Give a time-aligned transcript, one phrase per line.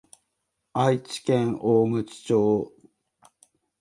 [0.73, 2.73] 愛知県大口町